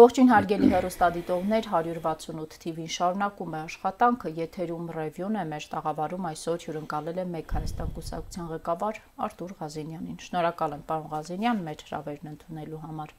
[0.00, 7.20] Ողջույն հարգելի հեռուստադիտողներ 168 TV-ին շարունակում է աշխատանքը եթերում ռևյուն է մեր տաղավարում այսօր հյուրընկալել
[7.20, 13.14] է մեկ Հայաստան կուսակցության ղեկավար Արտուր Ղազենյանին։ Շնորհակալ եմ պարոն Ղազենյան մեր հրավերն ընդունելու համար։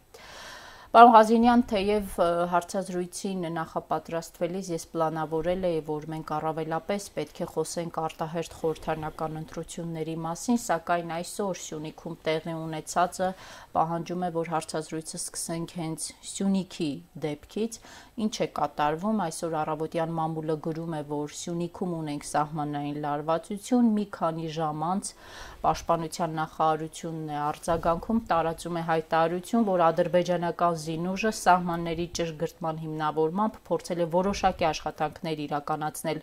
[0.92, 2.16] Պարոն Ղազինյան, թեև
[2.52, 10.60] հարցազրույցին նախապատրաստվելիս ես պլանավորել էի, որ մենք առավելապես պետք է խոսենք արտահերթ խորհրդարանական ընտրությունների մասին,
[10.68, 13.30] սակայն այսօր Սյունիքում տեղի ունեցածը
[13.72, 16.92] պահանջում է, որ հարցազրույցը սկսենք հենց Սյունիքի
[17.24, 17.80] դեպքից,
[18.28, 24.52] ինչ է կատարվում, այսօր առավոտյան մամուլը գրում է, որ Սյունիքում ունենք սահմանային լարվածություն, մի քանի
[24.60, 25.16] ժամ անց
[25.62, 34.08] Պաշտպանության նախարարությունն է արձագանքում, տարածում է հայտարարություն, որ ադրբեջանական զինուժը սահմանների ճշգրտման հիմնավորմամբ փորձել է
[34.16, 36.22] որոշակի աշխատանքներ իրականացնել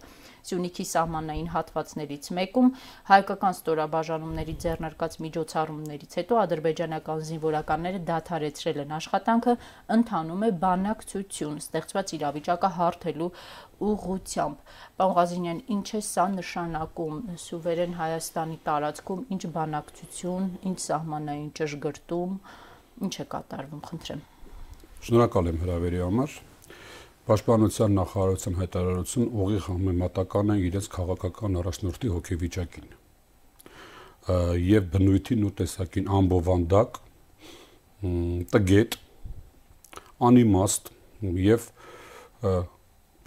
[0.49, 2.69] Սյունիքի սահմանային հատվածներից մեկում
[3.09, 9.55] հայկական ստորաբաժանումների ձեռնարկած միջոցառումներից հետո ադրբեջանական զինվորականները դադարեցրել են աշխատանքը,
[9.99, 13.31] ընթանում է բանակցություն, ստեղծված իրավիճակը հարթելու
[13.89, 14.63] ուղղությամբ։
[14.99, 22.35] Պարոն Ղազինյան, ինչ է սա նշանակում սուվերեն Հայաստանի տարածքում, ինչ բանակցություն, ինչ սահմանային ճշգրտում,
[23.09, 24.27] ինչ է կատարվում, խնդրեմ։
[25.07, 26.39] Շնորհակալ եմ հրավերի համար։
[27.29, 32.89] Պաշտպանության նախարարության հայտարարություն ուղիղ համեմատական է իրենց քաղաքական առաջնորդի հոգեվիճակին
[34.69, 36.99] եւ բնույթին ու տեսակին ամբովանդակ
[38.55, 38.99] տգետ
[40.29, 40.91] անիմաստ
[41.45, 41.71] եւ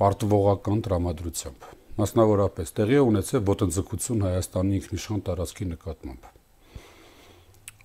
[0.02, 6.41] պարտվողական տրամադրությամբ մասնավորապես տեղի ունեցել ոտնձգություն Հայաստանի ինքնիշխան տարածքի նկատմամբ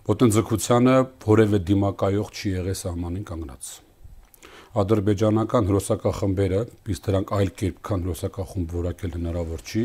[0.06, 0.94] ոտնձգությանը
[1.26, 3.74] որևէ դիմակայող չի եղել սահմանին կանգնած
[4.76, 6.58] ադրբեջանական հրոսակախմբերը,
[6.92, 9.84] իսկ դրանք այլ կերպ քան հրոսակախումբ որակել հնարավոր չի,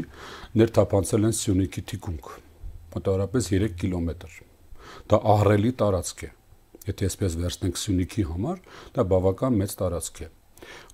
[0.62, 2.32] ներթափանցել են Սյունիքի թիկունք,
[2.96, 4.36] մոտավորապես 3 կիլոմետր։
[5.12, 6.30] Դա ահռելի տարածք է։
[6.92, 8.60] Եթե այսպես վերցնենք Սյունիքի համար,
[8.98, 10.30] դա բավական մեծ տարածք է։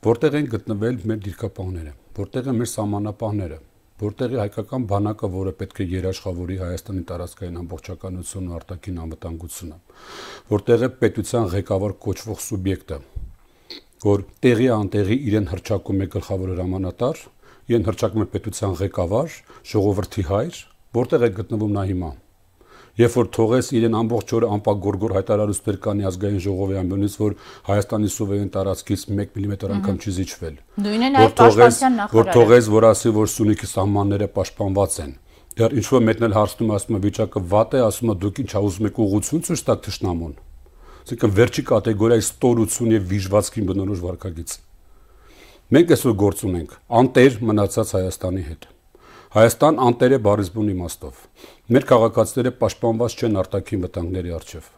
[0.06, 3.58] Որտեղ են գտնվել մեր դիրքապահները, որտեղ են մեր սահմանապահները,
[3.98, 9.78] որտեղ է հայկական բանակը, որը պետք է երաշխավորի Հայաստանի տարածքային ամբողջականությունն ու արտաքին անվտանգությունը,
[10.54, 13.00] որտեղ է պետության ղեկավար կոչվող սուբյեկտը,
[14.06, 17.26] որ տեղի անտեղի իրեն հրճակում է գլխավոր հրամանատար,
[17.74, 19.42] իրեն հրճակում է պետության ղեկավար,
[19.74, 20.62] ժողովրդի հայր,
[21.02, 22.12] որտեղ է գտնվում նա հիմա։
[22.98, 27.36] Երբ որ թողես իրեն ամբողջ օրը անպագորգոր հայտարարություններ կանի ազգային ժողովի ամբյոնից, որ
[27.68, 30.56] Հայաստանի սուվերեն տարածքից 1 մմ անգամ չի զիջվել։
[30.88, 35.14] Նույնն է պաշտպանության նախարարը։ Որ թողես, որ ասի, որ Սյունիքի սահմանները պաշտպանված են։
[35.58, 38.52] Դեռ ինչ որ մեկն էլ հարցնում ասում է վիճակը վատ է, ասում է դուք ինչ
[38.58, 40.36] ուզում եք ուղղություն ցույց տաք ճշնամուն
[41.08, 44.56] այսինքն վերջի կատեգորիայի ստորություն եւ վիժվածքին բնորոշ վարկագիծ։
[45.78, 48.68] Մենք այսօր գործ ունենք անտեր մնացած Հայաստանի հետ։
[49.38, 51.18] Հայաստան անտեր է բառիզբուն իմաստով։
[51.76, 54.70] Մեր քաղաքացիները պաշտպանված չեն արտաքին վտանգների առջև։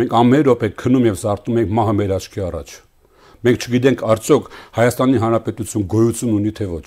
[0.00, 2.72] Մենք ամեն րոպե քնում եւ զարտում ենք մահը մեր աչքի առաջ։
[3.44, 4.48] Մենք չգիտենք արդյոք
[4.78, 6.86] Հայաստանի Հանրապետություն գոյություն ունի թե ոչ։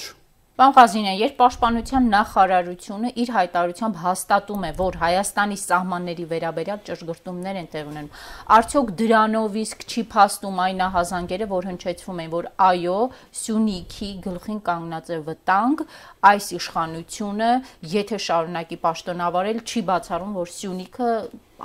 [0.62, 7.70] Պարոն Ղազինյան, երբ Պաշտպանության նախարարությունը իր հայտարարությամբ հաստատում է, որ Հայաստանի սահմանների վերաբերյալ ճշգրտումներ են
[7.72, 8.12] տեղ ունենում,
[8.58, 13.00] արդյոք դրանով իսկ չի փաստում այն ահազանգերը, որ հնչեցվում են, որ այո,
[13.42, 15.84] Սյունիքի գլխին կանգնած է վտանգ,
[16.30, 17.50] այս իշխանությունը,
[17.98, 21.12] եթե շարունակի պաշտոնավարել, չի բացառում, որ Սյունիքը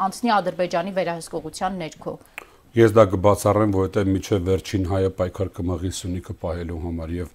[0.09, 2.19] անցնի Ադրբեջանի վերահսկողության ներքո։
[2.77, 7.31] Ես դա կբացառեմ, որովհետև միջև վերջին հայը պայքար կմղի Սյունիքը պահելու համար եւ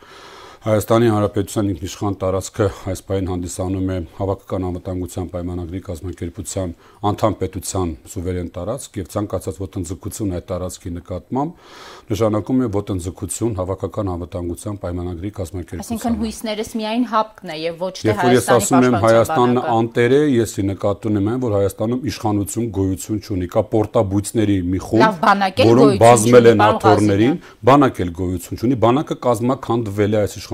[0.61, 6.73] Հայաստանի Հանրապետության ինքնիշխան տարածքը այս պայն հանդիսանում է հավաքական անվտանգության պայմանագրի կազմակերպության
[7.09, 11.65] անդամ պետության սուվերեն տարածք եւ ցանկացած ոտնձգություն այդ տարածքի նկատմամբ
[12.13, 18.15] նշանակում է ոտնձգություն հավաքական անվտանգության պայմանագրի կազմակերպության։ Այսինքն հույսներս միայն հապկն է եւ ոչ թե
[18.21, 23.21] Հայաստանի պաշտպանության։ Ես ասում եմ Հայաստանն անտեր է, ես նկատում եմ, որ Հայաստանում իշխանություն գոյություն
[23.25, 25.25] չունի, կա պորտաբույցների մի խումբ,
[25.71, 27.35] որոնք բազմել են աթոռներին,
[27.71, 30.50] բանակ էլ գոյություն չունի, բանակը կազմակերպվել է այս իշխանության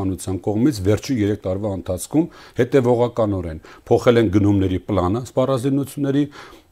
[0.48, 2.30] կողմից վերջի 3 տարվա ընթացքում
[2.62, 6.24] հետևողականորեն փոխել են գնումների պլանը սպառազինությունների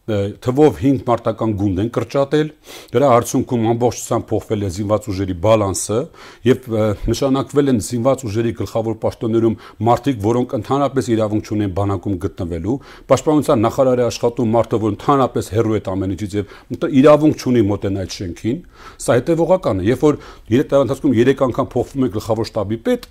[0.06, 2.50] թվով 5 մարտական գունդ են կրճատել,
[2.94, 5.98] դրա արդյունքում ամբողջությամբ փոխվել է զինված ուժերի բալանսը
[6.46, 6.68] եւ
[7.10, 9.58] նշանակվել են զինված ուժերի գլխավոր պաշտոններում
[9.90, 12.78] մարդիկ, որոնք ընդհանրապես իրավունք չունեն բանակում գտնվելու,
[13.10, 16.56] պաշտպանության նախարարի աշխատում մարդը, որ ընդհանրապես հերո է ամեն ինչից եւ
[17.02, 18.64] իրավունք չունի մոտենալ այդ շենքին,
[19.02, 20.22] սա հետեւողական է։ Երբ որ
[20.54, 23.10] 3 տարվա ընթացքում 3 անգամ փոխվում է գլխավոր շտաբի պետ,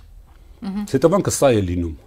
[0.95, 2.04] հետևանքը սա է լինում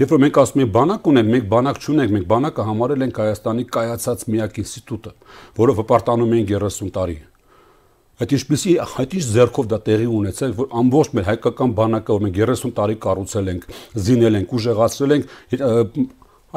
[0.00, 3.64] Երբ որ մենք ասում ենք բանակ ունենք, մենք բանակ չունենք, մենք բանակը համարել ենք Հայաստանի
[3.74, 5.12] կայացած միակ ինստիտուտը,
[5.60, 7.16] որը վպարտանում ենք 30 տարի։
[8.20, 12.40] Այդ ինչպեսի այդ ինչ ձեռքով դա տեղի ունեցել, որ ամբողջ մեր հայկական բանակը, որ մենք
[12.40, 13.68] 30 տարի կառուցել ենք,
[14.08, 15.30] զինել ենք, ուժեղացրել ենք,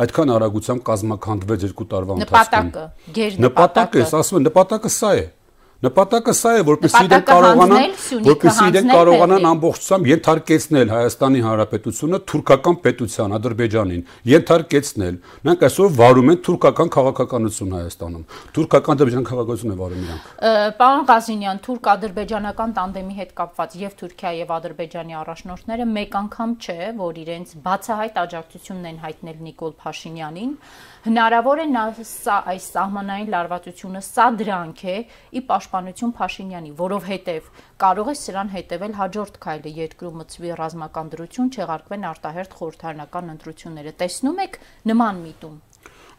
[0.03, 2.83] այդքան արագությամբ կազմակերպվեց երկու տարվա ընթացքում։ Նպատակը,
[3.19, 5.42] գեր նպատակը, ասում եմ, նպատակը սա է։ Նպատակը
[5.83, 7.87] սա է, որպեսզի իրենք կարողանան,
[8.23, 16.39] որպեսզի իրենք կարողանան ամբողջությամբ ենթարկեցնել Հայաստանի Հանրապետությունը թուրքական պետության Ադրբեջանին, ենթարկեցնել։ Նրանք այսօր վարում են
[16.47, 18.23] թուրքական քաղաքականություն Հայաստանում։
[18.55, 20.31] Թուրքական ադրբեջան քաղաքականություն է վարում իրանք։
[20.79, 27.21] Պարոն Ղազինյան, թուրք-ադրբեջանական տանդեմի հետ կապված եւ Թուրքիա եւ Ադրբեջանի առաջնորդները մեկ անգամ չէ, որ
[27.23, 30.57] իրենց բացահայտ աջակցությունն են հայտնել Նիկոլ Փաշինյանին
[31.03, 34.93] Հնարավոր է նա սա այս սահմանային լարվածությունը սա դրանք է
[35.35, 37.49] ի պաշտպանություն Փաշինյանի, որովհետև
[37.83, 44.41] կարող է սրան հետևել հաջորդ քայլը երկրում մցվի ռազմական դրություն, չեղարկվեն արտահերթ խորհրդարանական ընտրությունները։ Տեսնում
[44.47, 44.57] եք
[44.93, 45.59] նման միտում։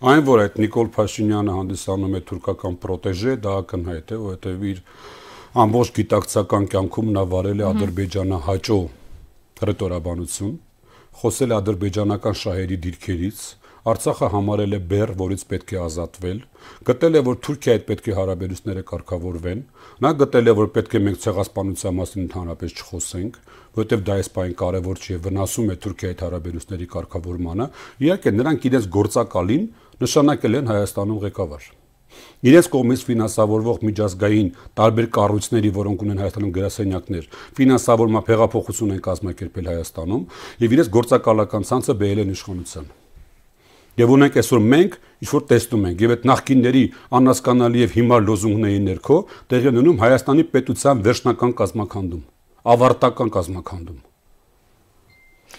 [0.05, 4.85] Այն որ այդ Նիկոլ Փաշինյանը հանդիսանում է թուրքական պրոտեժե, դա ակնհայտ է, որովհետև իր
[5.65, 8.81] ամբողջ գիտակցական կյանքում նա վարել է Ադրբեջանը հաճո
[9.65, 10.55] հռետորաբանություն,
[11.25, 13.45] խոսել ադրբեջանական շահերի դիրքերից,
[13.85, 16.39] Արցախը համարել է բեռ, որից պետք է ազատվել,
[16.89, 19.61] գտել է, որ Թուրքիայի հետ պետք է հարաբերությունները կարգավորվեն,
[20.01, 23.37] նա գտել է, որ պետք է մենք ցեղասպանության մասին ընդհանրապես չխոսենք,
[23.77, 27.69] որովհետև դա այս պայն կարևոր չի եւ վնասում է Թուրքիայի հարաբերությունների կարգավորմանը։
[28.09, 29.71] Իհարկե, նրանք իրենց գործակալին
[30.01, 31.73] նշանակել են Հայաստանում ղեկավար
[32.47, 40.29] իրենց կողմից ֆինանսավորվող միջազգային տարբեր կառույցների, որոնք ունեն Հայաստանում գրասենյակներ, ֆինանսավորման փեղափոխություն են կազմակերպել Հայաստանում
[40.63, 42.93] եւ իրենց գործակալական ցանցը բերել են իշխանության։
[43.95, 46.83] Եվ ունենք այսօր մենք ինչ որ տեսնում ենք եւ այդ նախկինների
[47.19, 49.19] անհասկանալի եւ հիմար լոզունգների ներքո
[49.55, 52.27] տեղի ունենում Հայաստանի պետության վերջնական կազմակերպում,
[52.75, 54.03] ավարտական կազմակերպում։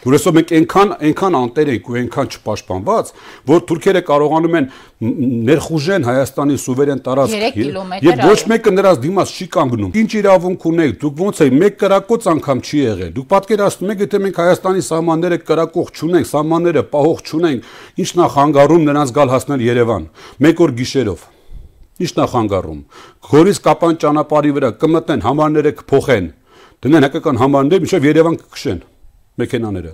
[0.06, 3.12] Որովհետեւ մենք այնքան այնքան անտեր ենք ու այնքան չպաշտպանված,
[3.50, 4.68] որ թուրքերը կարողանում են
[5.46, 7.58] ներխուժեն Հայաստանի սուվերեն տարածք
[8.06, 12.28] եւ ոչ մեկը նրանց դիմաց չի կանգնում։ Ինչ իրավունք ունեք, դուք ոնց է մեկ կրակոց
[12.36, 17.70] անգամ չի եղել։ Դուք պատկերացնում եք, եթե մենք Հայաստանի սահմանները կրակող չունենք, սահմանները պահող չունենք,
[18.06, 20.10] ինչ նախանգարում նրանց գալ հասնել Երևան,
[20.46, 21.30] մեկ օր գիշերով։
[21.96, 22.82] Ինչ նախանգարում։
[23.26, 26.28] Գորիս կապան ճանապարհի վրա կմտնեն, համարները կփոխեն։
[26.86, 28.82] Դնեն հակական համարներ, մինչև Երևան կքշեն
[29.42, 29.94] մեքենաները։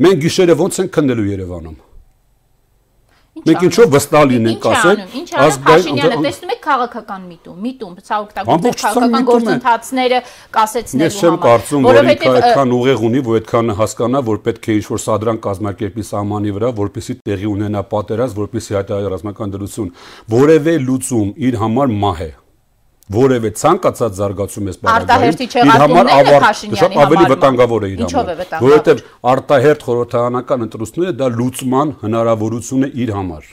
[0.00, 1.78] Մենք գիշերը ոնց ենք քննելու Երևանում։
[3.30, 4.98] Մենք ինչով վստահ լինենք ասել,
[5.40, 10.18] ազգային տեսնում եք քաղաքական միտում, միտում, օգտագործել քաղաքական գործընթացները
[10.56, 14.68] կասեցնելու համար։ Ես չեմ կարծում, որ ինքը այդքան ուղեղ ունի, որ այդքան հասկանա, որ պետք
[14.68, 19.90] է ինչ-որ սադրան կազմակերպի սահմանի վրա, որպեսզի տեղի ունենա պատերազմ, որպեսզի հայտարարի ռազմական դրություն։
[20.36, 22.30] Որևէ լուծում իր համար մահ է
[23.10, 29.04] որևէ ցանկացած զարգացում ես բաղադրում իր համար ավարտ ավելի վտանգավոր է իր համար որովհետև
[29.34, 33.48] արտահերթ խորհրդարանական ընտրությունները դա լուծման հնարավորություն է իր համար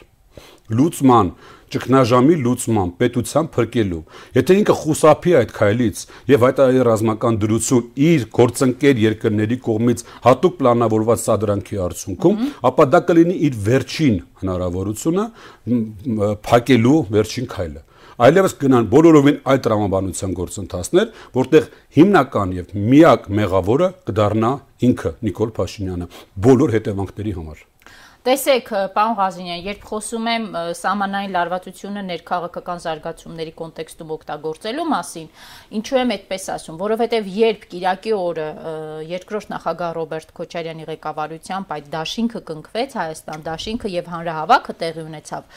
[0.78, 1.32] լուծման
[1.74, 4.00] ճգնաժամի լուծման պետության փրկելու
[4.38, 11.24] եթե ինքը խուսափի այդ քայլից եւ հայտարարի ռազմական դրություն իր գործընկեր երկրների կողմից հատուկ պլանավորված
[11.26, 12.40] սադրանքի արդյունքում
[12.72, 15.28] ապա դա կլինի իր վերջին հնարավորությունը
[16.48, 17.84] փակելու վերջին քայլը
[18.18, 21.68] այլևս գնան բոլորովին այլ տրամաբանության գործընթացներ, որտեղ
[21.98, 24.52] հիմնական եւ միակ մեղավորը կդառնա
[24.90, 26.08] ինքը Նիկոլ Փաշինյանը
[26.48, 27.62] բոլոր հետևանքների համար։
[28.28, 30.46] Տեսեք, պարոն Ղազինյան, երբ խոսում եմ
[30.76, 35.30] սահմանային լարվածությունը ներքաղաքական զարգացումների կոնտեքստում օգտագործելու մասին,
[35.80, 38.48] ինչու եմ այդպես ասում, որովհետև երբ Կիրակի օրը
[39.14, 45.48] երկրորդ նախագահ Ռոբերտ Քոչարյանի ղեկավարությամբ այդ դաշինքը կնքվեց Հայաստան դաշինքը եւ հանրահավաքը տեղի ունեցավ,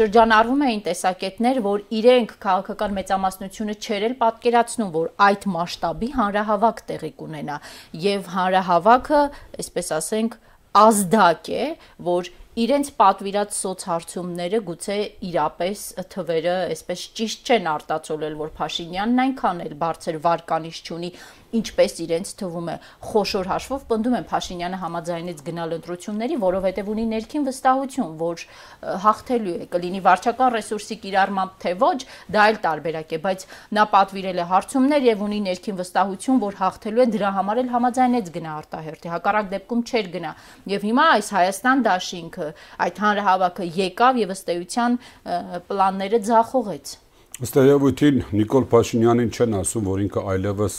[0.00, 7.12] շրջանառվում էին տեսակետներ, որ իրենք քաղաքական մեծամասնությունը չեր էլ պատկերացնում, որ այդ մասշտաբի հանրահավաք տեղի
[7.20, 7.60] կունենա
[8.06, 9.22] եւ հանրահավաքը,
[9.60, 10.40] այսպես ասենք,
[10.72, 11.64] ազդակ է,
[12.06, 12.28] որ
[12.62, 14.96] իրենց պատվիրած սոցհարցումները գուցե
[15.28, 21.10] իրապես թվերը այսպես ճիշտ չեն արտացոլել, որ Փաշինյանն այնքան էլ բարձր վարկանիշ չունի,
[21.58, 22.76] ինչպես իրենց թվում է
[23.08, 28.44] խոշոր հաշվով պնդում են Փաշինյանը համաձայնեց գնալ ընտրությունների, որովհետև ունի ներքին վստահություն, որ
[29.02, 31.98] հաղթելու է, կլինի վարչական ռեսուրսի կիրառմամբ թե ոչ,
[32.32, 37.02] դա այլ տարբերակ է, բայց նա պատվիրել է հարցումներ եւ ունի ներքին վստահություն, որ հաղթելու
[37.02, 40.32] է, դրա համար էլ համաձայնեց գնա արտահերթի։ Հակառակ դեպքում չէր գնա։
[40.72, 42.48] Եվ հիմա այս Հայաստան դաշինքը,
[42.86, 44.98] այդ հանրահավաքը եկավ եւ ըստ էության
[45.68, 46.96] պլանները ձախողեց։
[47.42, 50.74] Ըստ էության Նիկոլ Փաշինյանին չեն ասում, որ ինքը այլևս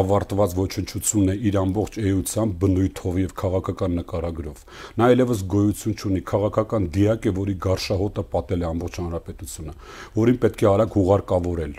[0.00, 4.62] ավարտված ոչնչությունն է իր ամբողջ էությամբ, բնույթով եւ քաղաքական նկարագրով։
[4.98, 9.74] Նա այլևս գոյություն չունի, քաղաքական դիակ է, որի գարշահոտը պատել է ամբողջ հանրապետությունը,
[10.18, 11.74] որին պետք է արագ ուղարկավորել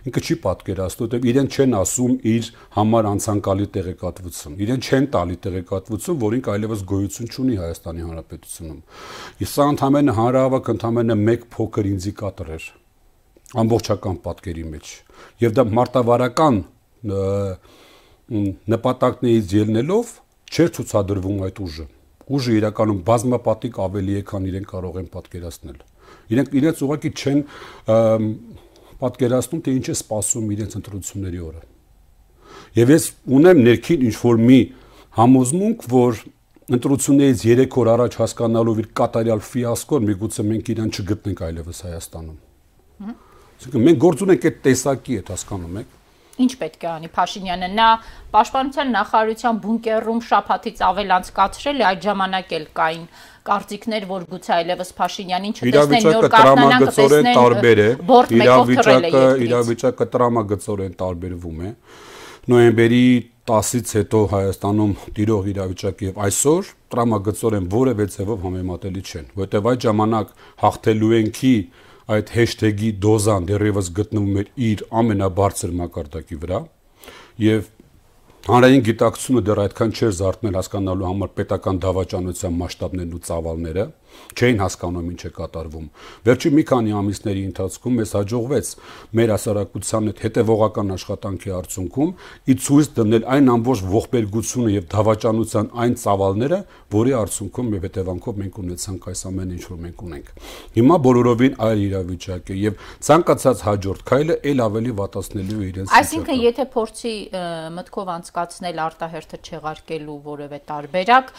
[0.00, 6.18] ինքը չի պատկերացնում, որտեղ իրեն չեն ասում իր համար անցանկալի տեղեկատվություն։ Իրեն չեն տալի տեղեկատվություն,
[6.24, 8.80] որ ինքը այլևս գոյություն չունի Հայաստանի Հանրապետությունում։
[9.44, 12.68] Իսկ սա ընդհանրապես հանրահավաք ընդհանրապես մեկ փոքր ինդիկատոր էր
[13.60, 14.90] ամբողջական պատկերի մեջ։
[15.42, 16.58] Եվ դա մարտավարական
[18.70, 20.12] նպատակներից ելնելով
[20.50, 21.86] չէր ցուցադրվում այդ ուժը։
[22.30, 25.78] Ուժը իրականում բազմապատիկ ավելի է, քան իրենք կարող են պատկերացնել։
[26.30, 27.40] Իրենք իրենց ուղղակի չեն
[29.00, 31.62] պատկերացնում, թե ինչ է սպասում իրենց ընտրությունների օրը։
[32.80, 33.04] Եվ ես
[33.40, 34.60] ունեմ ներքին ինչ որ մի
[35.20, 36.20] համոզմունք, որ
[36.70, 42.38] ընտրություններից 3 օր առաջ հասկանալով իր կատարյալ ֆիասկոն միգուցե մենք իրան չգտնենք այլևս Հայաստանում։
[43.10, 45.96] Այսինքն մենք գործ ունենք այդ տեսակի հետ հասկանում եք
[46.44, 47.88] ինչ պետք է անի Փաշինյանը նա
[48.34, 53.04] պաշտպանության նախարարության բունկերում շփաթից ավել անցկացրել է այդ ժամանակ էլ կային
[53.50, 57.90] կարծիքներ որ գուցե այլևս Փաշինյանին չտեսնեն նոր կառնանան կտեսնեն տարբեր է
[58.40, 61.74] իրավիճակը իրավիճակը տրամագծորեն տարբերվում է
[62.50, 63.04] նոյեմբերի
[63.50, 70.34] 10-ից հետո Հայաստանում տիրող իրավիճակը եւ այսօր տրամագծորեն որևէ ձևով համեմատելի չեն, որտեղ այդ ժամանակ
[70.62, 71.54] հաղթելու ենքի
[72.10, 76.60] այդ հեշթեգի դոզան դեռևս գտնվում էր իր ամենաբարձր մակարդակի վրա
[77.44, 77.68] եւ
[78.50, 83.84] հանրային գիտակցությունը դեռ այդքան չէր զարթնել հասկանալու համար պետական դավաճանության մասշտաբներն ու ծավալները
[84.30, 85.86] չէին հասկանում ինչ է կատարվում։
[86.26, 88.68] Վերջի մի քանի ամիսների ընթացքում մեզ հաջողվեց
[89.20, 92.10] մեր հասարակության հետ հետևողական աշխատանքի արդյունքում
[92.50, 96.58] ի ցույց դնել այն ամբողջ ողբերգությունը եւ դավաճանության այն ծավալները,
[96.90, 100.30] որի արդյունքում եւ հետևանքով մենք ունեցանք այս ամենը ինչ որ մենք ունենք։
[100.80, 106.66] Հիմա բոլորովին այլ իրավիճակ է եւ ցանկացած հաջորդ քայլը ել ավելի վատացնելու իրենց Այսինքն եթե
[106.74, 107.14] փորձի
[107.80, 111.32] մտքով անցկացնել արտահերթը չեղարկելու որևէ տարբերակ,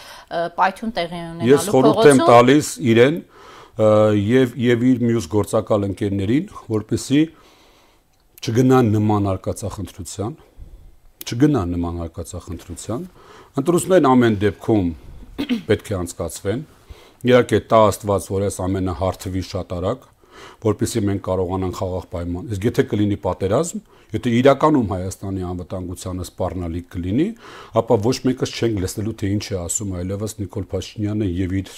[0.57, 3.17] պայթուն տեղի ունենալու փողոցում Ես խորհուրդ եմ տալիս իրեն
[4.21, 7.21] եւ եւ իր մյուս գործակալ ընկերներին, որպեսի
[8.41, 10.35] չգնան նման արկածախնդրության,
[11.21, 13.03] չգնան նման արկածախնդրության,
[13.61, 14.87] ընտրություններն ամեն դեպքում
[15.69, 16.63] պետք է անցկացվեն։
[17.21, 20.05] Իհարկե, տա Աստված, որ այս ամենը հարթվի շատ արագ,
[20.65, 27.27] որպեսզի մենք կարողանանք խաղաղ պայման։ Իսկ եթե կլինի պատերազմ, եթե իրականում Հայաստանի անվտանգությանը սպառնալիք կլինի,
[27.81, 31.73] ապա ոչ մեկս չենք լսելու թե ինչ է ասում այլևս Նիկոլ Փաշինյանը եւ իր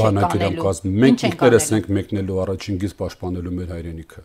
[0.00, 4.24] բանակերամ կազմը։ Մենք ինքներս ենք մեկնելու առաջին գիծ պաշտպանելու մեր հայրենիքը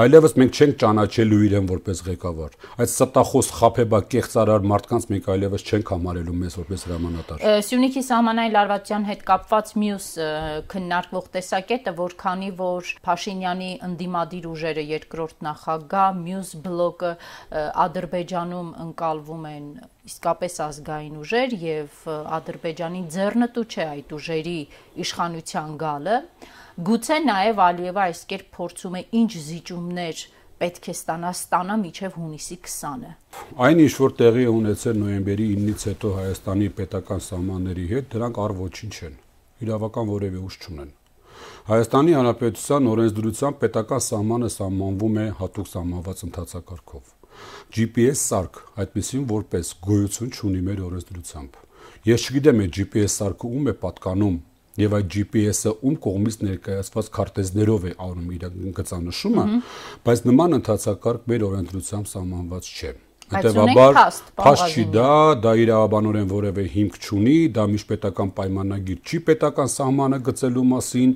[0.00, 5.90] այլևս մենք չենք ճանաչելու իրեն որպես ղեկավար։ Այդ ստախոս խափեբա կեղծարար մարդկանց մենք այլևս չենք
[5.94, 10.06] համարելու մեզ որպես հրամանատար։ Սյունիքի սահմանային լարվածության հետ կապված մյուս
[10.70, 17.12] քննարկվող տեսակետը, որքանի որ Փաշինյանի ընդդիմադիր ուժերը երկրորդ նախագահ, մյուս բլոկը
[17.90, 19.66] Ադրբեջանում ընկալվում են
[20.10, 22.06] իսկապես ազգային ուժեր եւ
[22.38, 24.56] Ադրբեջանի ձեռնտու չէ այդ ուժերի
[25.04, 26.16] իշխանության գալը,
[26.78, 30.20] Գուցե նաև Ալիևը այս կերպ փորձում է ինչ զիջումներ
[30.60, 33.10] պետք է ստանա ստանա միջև հունիսի 20-ը։
[33.66, 38.94] Այն ինչ որ տեղի ունեցել նոյեմբերի 9-ից հետո Հայաստանի պետական սահմանների հետ, դրանք առ ոչինչ
[39.10, 39.16] են։
[39.66, 40.92] Իրավական որևէ ուժ չունեն։
[41.70, 47.10] Հայաստանի Հանրապետության օրենսդրությամբ պետական սահմանը սահմանվում է հատուկ սահմանված ընթացակարգով։
[47.74, 51.58] GPS սարք այդպեսին որպես գոյություն չունի մեր օրենսդրությամբ։
[52.10, 54.36] Ես չգիտեմ այդ GPS սարքը ում է պատկանում
[54.78, 58.48] եւ այդ GPS-ը ում կողմից ներկայացված քարտեզներով է անում իր
[58.78, 59.46] գծանշումը,
[60.06, 62.92] բայց նման ընթացակարգ մեր օրենսդրությամբ սահմանված չէ։
[63.30, 63.98] Հետևաբար
[64.40, 70.64] փաստ չի դա, դա իրավաբանորեն որևէ հիմք չունի, դա միջպետական պայմանագիր չի պետական սահմանը գծելու
[70.70, 71.12] մասին,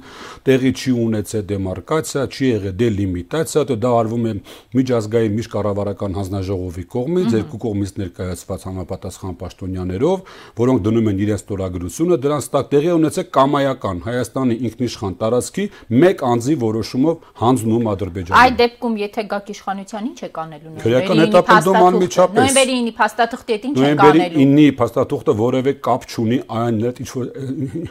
[0.47, 4.35] տեղի չի ունեցել դեմարկացիա, չի եղել դելիմիտացիա, դա արվում է
[4.79, 12.49] միջազգային միջկառավարական հանձնաժողովի կողմից, երկու կողմից ներկայացված համապատասխան պաշտոնյաներով, որոնք դնում են իրենց ստորագրությունը, դրանց
[12.55, 15.65] տակ տեղի ունեցել կամայական Հայաստանի ինքնիշխան տարածքի
[16.05, 21.23] մեկ անձի որոշումով հանձնում Ադրբեջանը։ Այդ դեպքում եթե գաք իշխանության ինչ է կանելու նույնիսկ։ Քրեական
[21.25, 26.39] հետապնդում անմիջապես նոյեմբերի 9-ի փաստաթղթի հետ ինչ է կանելու։ Նոյեմբերի 9-ի փաստաթղթը որևէ կապ չունի
[26.61, 27.27] այն հետ ինչ որ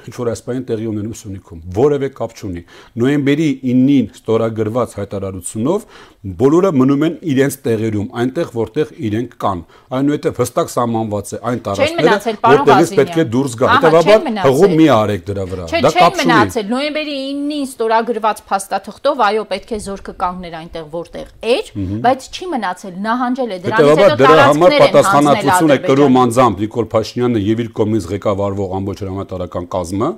[0.03, 2.63] ինչ որ այսպայն տեղի ունենում Սյունիքում։ Որևէ կապ չունի։
[3.03, 5.88] Նոյեմբերի 9-ին ստորագրված հայտարարությունով
[6.24, 9.63] բոլորը մնում են իրենց տեղերում, այնտեղ որտեղ իրենք կան։
[9.98, 15.25] Այնուհետև հստակ սահմանված է այն տարածքները, որտեղից պետք է դուրս գա։ Հետևաբար հղում մի արեք
[15.27, 20.58] դրա վրա։ Դա կապ չունի։ մնացել նոյեմբերի 9-ին ստորագրված փաստաթղթով, այո, պետք է զորքը կանգներ
[20.63, 21.74] այնտեղ որտեղ էր,
[22.08, 27.48] բայց չի մնացել նահանջել է դրանից հետո դրա համար պատասխանատվություն է կրում անձամբ Նիկոլ Փաշինյանը
[27.54, 30.12] եւ իր կողմից ղեկավարվող ամբողջ հրամանատարական կազմը,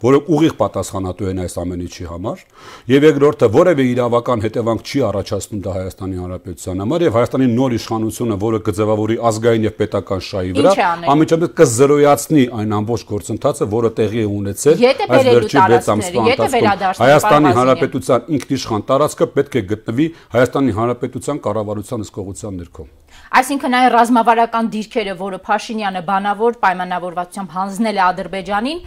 [0.00, 2.42] որը ուղիղ պատասխանատու են այս ամեն ինչի համար,
[2.88, 8.38] եւ երկրորդը որևէ իրավական հետևանք չի առաջացնում դա Հայաստանի Հանրապետության համար եւ Հայաստանի նոր իշխանությունը,
[8.44, 10.72] որը կձևավորի ազգային եւ պետական շահի վրա,
[11.12, 17.52] ամիջապես կզրոյացնի այն ամբողջ գործընթացը, որը տեղի է ունեցել այս վերջի 6 ամսվա ընթացքում։ Հայաստանի
[17.58, 20.08] Հանրապետության ինքնիշխան տարածքը պետք է գտնվի
[20.38, 22.88] Հայաստանի Հանրապետության կառավարության ըսկողության ներքո։
[23.28, 28.78] Այսինքն այն ռազմավարական դիրքերը, որը Փաշինյանը բանավոր պայմանավորվածությամբ հանձնել է Ադրբեջանին,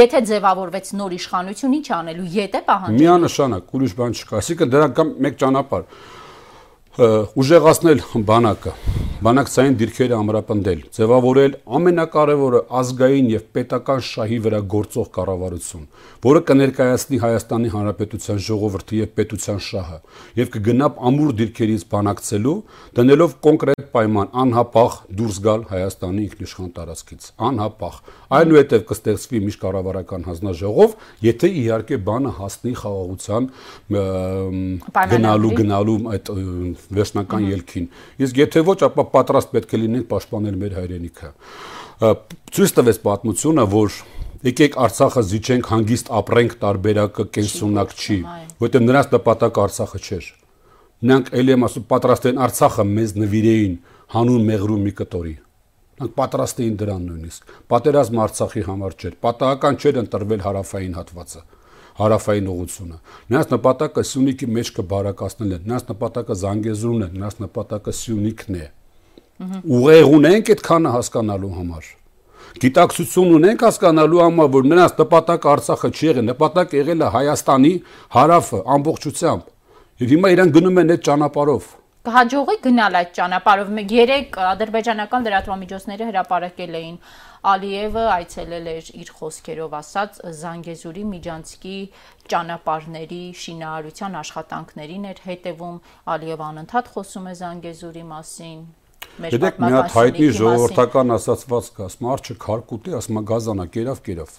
[0.00, 5.12] եթե ձևավորվեց նոր իշխանություն, ի՞նչ անելու, եթե պահանջել։ Միանշանակ, ուրիշ բան չկա։ Այսինքն դրանք կամ
[5.20, 5.84] մեկ ճանապարհ
[6.98, 8.70] ուժեղացնել բանակը,
[9.22, 15.84] բանակցային դիրքերը ամրապնդել, ձևավորել ամենակարևորը ազգային եւ պետական շահի վրա գործող կառավարություն,
[16.26, 19.98] որը կներկայացնի Հայաստանի Հանրապետության ժողովրդի եւ պետության շահը
[20.40, 22.56] եւ կգնա ամուր դիրքերից բանակցելու,
[22.98, 27.94] դնելով կոնկրետ պայման անհապաղ դուրս գալ Հայաստանի ինքնիշխան տարածքից, անհապաղ։
[28.40, 33.48] Այնուհետև կստեղծվի միջկառավարական հանձնաժողով, եթե իհարկե բանը հասնի խաղաղության
[35.10, 36.30] գնալու գնալու այդ
[36.96, 37.86] վերջնական ելքին։
[38.24, 41.30] Իսկ եթե ոչ, ապա պատրաստ պետք է լինենք պաշտպանել մեր հայրենիքը։
[42.00, 43.98] Ցույց տվեց պատմությունը, որ
[44.50, 48.18] եկեք Արցախը զիջենք հանգիստ ապրենք տարբերակը կենսունակ չի,
[48.60, 50.30] որովհետև նրանց նպատակը Արցախը չէր։
[51.00, 53.76] Նրանք ելի եմ ասում պատրաստ են Արցախը մեզ նվիրեին
[54.16, 55.36] հանուն մեղրու մի կտորի։
[56.00, 61.42] Նրանք պատրաստ էին դրան նույնիսկ։ Պատերազմ Արցախի համար չէր։ Պատահական չէր ընտրվել հարավային հատվածը
[62.00, 62.96] հարավային ուղությունը։
[63.30, 68.66] Նրանց նպատակը Սյունիքի մեջ կբարակացնելն է, նրանց նպատակը Զանգեզուրն է, նրանց նպատակը Սյունիքն է։
[69.40, 71.90] Ուղեղ ունենք այդքանը հասկանալու համար։
[72.60, 77.74] Գիտակցություն ունենք հասկանալու համար, որ նրանց նպատակը Արցախը չի եղել, նպատակ եղել է Հայաստանի
[78.16, 79.44] հարավը ամբողջությամբ։
[80.00, 81.68] Եվ հիմա իրան գնում են այդ ճանապարհով
[82.00, 86.94] կհաջողի գնալ այդ ճանապարհով։ Մեկ երեք ադրբեջանական լրատվամիջոցները հրապարակել էին
[87.50, 91.76] Ալիևը այցելել էր իր խոսքերով ասած Զանգեզուրի Միջանցքի
[92.32, 95.76] ճանապարհների շինարարության աշխատանքներին էր հետևում
[96.16, 98.58] Ալիևը անընդհատ խոսում է Զանգեզուրի մասին
[99.20, 104.36] մեր պատմական մի հատ հայտնի ժողովրդական ասացված կա, ասում արջը քարկուտի, ասում գազանա, կերավ, կերավ։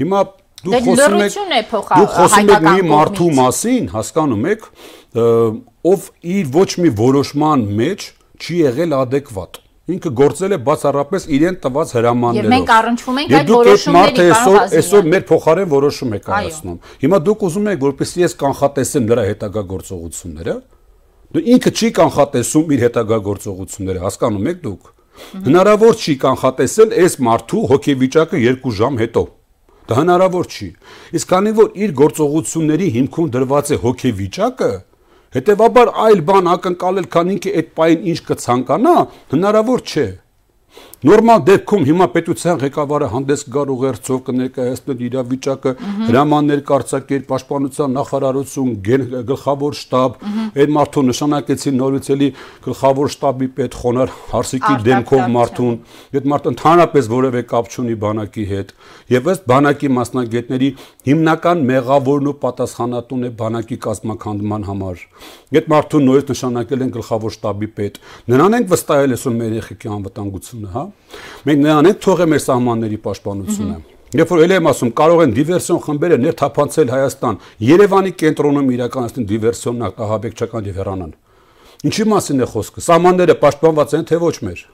[0.00, 0.20] Հիմա
[0.64, 4.68] դու խոսում եք դու խոսում եք մի մարդու մասին, հասկանում եք,
[5.90, 8.06] ով իր ոչ մի որոշման մեջ
[8.40, 13.50] չի եղել adekvat ինքը գործել է բացառապես իրեն տված հրամաններով։ Եվ մենք առնչվում ենք այդ
[13.50, 19.08] որոշումների այսօր այսօր մեր փոխարեն որոշում է կայացնում։ Հիմա դուք ուզում եք որպեսզի ես կանխատեսեմ
[19.10, 20.54] նրա հետագա գործողությունները։
[21.30, 24.88] Դու ինքը չի կանխատեսում իր հետագա գործողությունները, հասկանում եք դուք։
[25.50, 29.22] Հնարավոր չի կանխատեսել այս մարդու հոգեվիճակը 2 ժամ հետո։
[29.90, 30.68] Դա հնարավոր չի։
[31.18, 34.70] Իսկ քանի որ իր գործողությունների հիմքում դրված է հոգեվիճակը,
[35.30, 38.94] Հետևաբար այլ բան ակնկալել, քան ինքը այդ պայն ինչ կցանկանա,
[39.30, 40.06] հնարավոր չէ։
[41.00, 45.70] Նորմալ դեպքում հիմա պետության ղեկավարը հանդես գար ուղերձով կներկայացնել իրավիճակը,
[46.10, 48.74] հրամաններ կարձակեր պաշտպանության նախարարություն,
[49.30, 50.18] գլխավոր շտաբ,
[50.60, 52.28] այդ մարդուն նշանակեցին նորից էլի
[52.68, 55.80] գլխավոր շտաբի պետ խոնար հարսիկի դեմքով մարդուն,
[56.20, 58.76] այդ մարդ ընդհանրապես որևէ կապ չունի բանակի հետ։
[59.16, 60.70] Եվ ըստ բանակի մասնագետների
[61.08, 65.04] հիմնական մեղավորն ու պատասխանատուն է բանակի կազմակերպման համար։
[65.50, 70.70] Այդ մարդուն նորից նշանակել են գլխավոր շտաբի պետ։ Նրան ենք վստահել այսօր մեր երեխեքի անվտանգությունը,
[70.76, 70.89] հա։
[71.50, 73.78] Մենք նրան ենք թողել մեր սահմանների պաշտպանությունը։
[74.10, 79.84] Երբ որ ելի եմ ասում, կարող են դիվերսիոն խմբերը ներթափանցել Հայաստան, Երևանի կենտրոնում իրականացնել դիվերսիոն
[79.86, 81.12] ահաբեկչական եւ հեռանան։
[81.80, 84.64] Ինչի մասին է խոսքը։ Սահմանները պաշտպանված են թե ոչ մեր։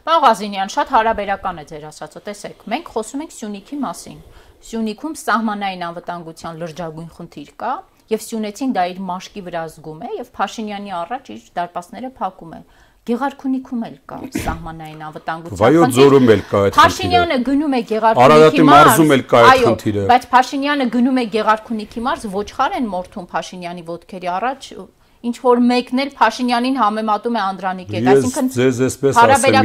[0.00, 4.20] Պարոն Ղազինյան, շատ հարաբերական է ձեր ասածը, տեսեք, մենք խոսում ենք Սյունիքի մասին։
[4.60, 7.72] Սյունիքում սահմանային անվտանգության լրջագույն խնդիր կա,
[8.10, 12.60] եւ Սյունեցին դա իր մաշկի վրա զգում է եւ Փաշինյանի առաջ իր դարպասները փակում է։
[13.08, 17.80] Գեղարքունիքում էլ կա սահմանային անվտանգության խնդիր։ Վայոց ձորում էլ կա այդ խնդիրը։ Փաշինյանը գնում է
[17.90, 22.76] Գեղարքունիքի մարզ։ Արարատի մարզում էլ կա այդ խնդիրը։ Բայց Փաշինյանը գնում է Գեղարքունիքի մարզ, ոչխար
[22.76, 24.68] են մորթում Փաշինյանի ոտքերի առաջ
[25.20, 29.56] ինչ որ մեկն էլ Փաշինյանին համեմատում է Անդրանիկ հետ, այսինքն ձեզ էսպես ասեմ,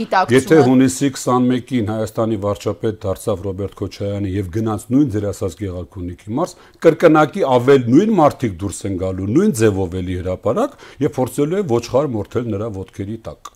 [0.00, 6.34] եթե եթե հունիսի 21-ին Հայաստանի վարչապետ դարձավ Ռոբերտ Քոչարյանը եւ գնաց նույն ձեր ասած Գեղարքունիքի
[6.40, 10.76] մարզ, կրկնակի ավել նույն մարտիկ դուրս են գալու, նույն ձևով էլի հրաապարակ
[11.06, 13.54] եւ փորձելու են ոչխար մորթել նրա ոտքերի տակ։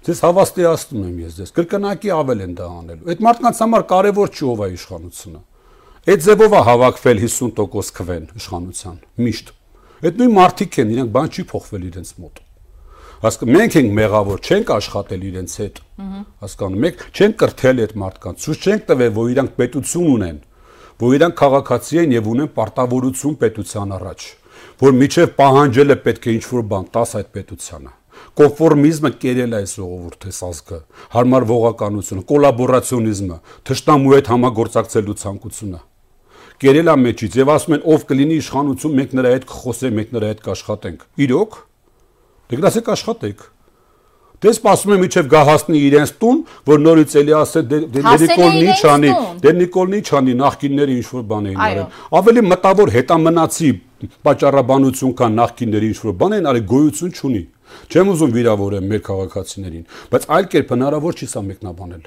[0.00, 4.48] Ձեզ հավաստիացնում եմ ես ձեզ, կրկնակի ավել են դա անելու։ Այդ մարդկանց համար կարևոր չի
[4.50, 5.40] ով է իշխանությունը։
[6.10, 9.52] Այդ ձևով է հավաքվել 50% քվեն իշխանության։ Միշտ
[10.00, 12.38] Այդ նույն մարդիկ են, իրանք բան չի փոխվել իրենց մոտ։
[13.20, 15.80] Հասկ մենք ենք մեղավոր, չենք աշխատել իրենց հետ։
[16.40, 20.38] Հասկանում եք, չենք կրթել այդ մարդկանց, ցույց չենք տվել, որ իրանք պետություն ունեն,
[21.04, 24.26] որ իրանք քաղաքացի են եւ ունեն պարտավորություն պետության առաջ,
[24.80, 27.92] որ միջև պահանջել է պետք է ինչ-որ բան տաս այդ պետությանը
[28.40, 30.80] կոնֆորմիզմը կերել է այս ժողովուրդի ազգը,
[31.14, 33.38] հարմար ողականությունը, կոլաբորացիոնիզմը,
[33.70, 35.80] թշնամու հետ համագործակցելու ցանկությունը
[36.60, 40.30] կերել է մեջից եւ ասում են ով կլինի իշխանություն, մենք նրա հետ կխոսենք, մենք նրա
[40.30, 41.56] հետ կաշխատենք։ Իրոք։
[42.50, 43.48] Դե գնացեք աշխատեք։
[44.40, 46.38] Դե սպասում եմ իջև գա հասնի իրենց տուն,
[46.70, 49.10] որ նորից էլի ասե դե, դե Նիկոլն ինչ անի,
[49.44, 53.70] դե Նիկոլն ինչ անի, նախկինները ինչ որ բան էին արել։ Ավելի մտավոր հետամնացի
[54.24, 57.42] պատճառաբանություն կան նախկինների ինչ որ բան են արել, գոյություն չունի։
[57.90, 62.02] Չեմ ուզում վիրավորեմ մեր քաղաքացիներին, բայց այլ կերպ հնարավոր չի սա մեկնաբանել։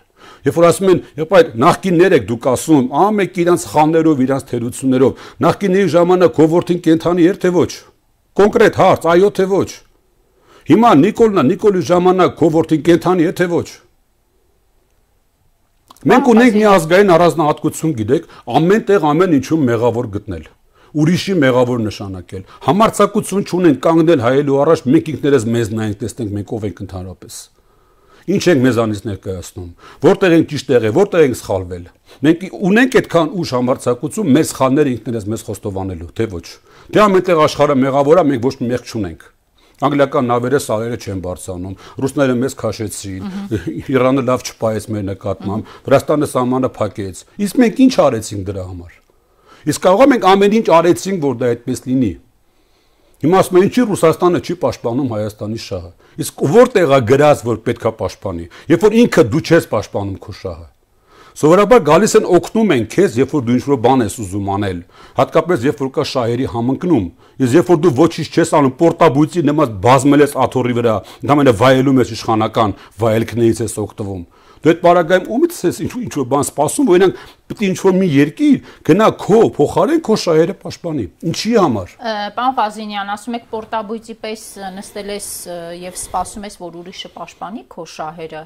[0.47, 5.25] Երբ որ ասում են, երբ այդ նախկիններ եք դուք ասում, ամեկ իրանց խաններով, իրանց թերություններով,
[5.43, 7.71] նախկինների ժամանակ հովորտին կենթանի էր թե ոչ։
[8.33, 9.69] Կոնկրետ հարց, այո թե ոչ։
[10.63, 13.67] Հիմա Նիկոլնա, Նիկոլի ժամանակ քո որդին կենթանի է թե ոչ։
[16.03, 20.47] Մենք ունենք մի ազգային առանձնահատկություն, գիտեք, ամեն տեղ ամեն ինչում մեղավոր գտնել
[20.93, 26.67] ուրիշի մեղավոր նշանակել։ Համարցակություն չունեն կանգնել հայելու առաջ մենք ինքներս մեզ նայենք, տեսնենք մենք ով
[26.69, 27.37] ենք ընդհանրապես։
[28.23, 29.69] Ինչ ենք մեզանից ներկայացնում։
[30.03, 31.83] Որտեղ ենք ճիշտ եղել, որտեղ ենք սխալվել։
[32.23, 36.47] Մենք ունենք այդքան ուժ համարցակություն մեր սխալները ինքներս մեզ խոստովանելու, թե ոչ։
[36.93, 39.27] Դե ամենտեղ աշխարհը մեղավոր է, մենք ոչ մի մեղ չունենք։
[39.83, 43.31] Անգլիական նավերը սարերը չեն բարձանում, ռուսները մեզ քաշեցին,
[43.91, 49.02] Իրանը լավ չպայեց մեր նկատմամբ, Վրաստանը սահմանը փակեց։ Իսկ մենք ինչ արեցինք դրա համար։
[49.63, 52.13] Իսկ կարող ենք ամեն ինչ արեցինք, որ դա այդպես լինի։
[53.23, 55.91] Հիմա ասում են, ինչի Ռուսաստանը չի պաշտպանում Հայաստանի շահը։
[56.23, 60.67] Իսկ որտեղ է գրած, որ պետքա պաշտպանի, երբ որ ինքը դու չես պաշտպանում քո շահը։
[61.33, 64.81] Սովորաբար գալիս են օգնում են քեզ, երբ որ դու ինչ-որ բան ես ուզում անել,
[65.17, 67.07] հատկապես երբ որ կա շահերի համընկնում։
[67.41, 72.01] Իսկ երբ որ դու ոչինչ չես անում, պորտաբույցի նման բազմել ես աթոռի վրա, ընդամենը վայելում
[72.03, 74.23] ես իշխանական վայելքներից ես օգտվում
[74.63, 77.79] դու այդ պարագայում ումից ես ինչ ինչ որ բան սպասում, որ այնանք պետք է ինչ
[77.83, 81.95] որ մի երկիր գնա քո փոխարեն քո շահերը պաշտպանի։ Ինչի համար։
[82.37, 84.45] Պարոն Ղազինյան, ասում եք պորտաբույծի պես
[84.77, 85.27] նստել ես
[85.83, 88.43] եւ սպասում ես, որ ուրիշը պաշտպանի քո շահերը,